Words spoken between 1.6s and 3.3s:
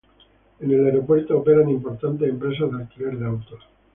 importantes empresas de alquiler de